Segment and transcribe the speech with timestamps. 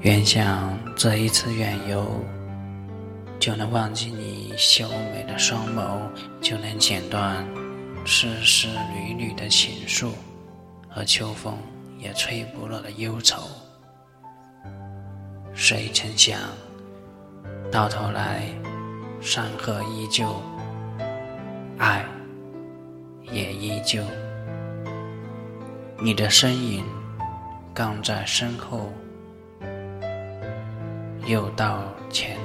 [0.00, 2.06] 原想这一次远游，
[3.40, 5.98] 就能忘记你秀美的双眸，
[6.40, 7.44] 就能剪断
[8.04, 10.10] 丝丝缕缕的情愫，
[10.88, 11.56] 和秋风
[11.98, 13.48] 也吹不落的忧愁。
[15.54, 16.38] 谁曾想，
[17.72, 18.42] 到头来，
[19.20, 20.40] 山河依旧，
[21.78, 22.04] 爱
[23.22, 24.04] 也依旧。
[25.98, 26.84] 你的身影，
[27.74, 28.92] 刚在身后。
[31.26, 32.35] 又到前。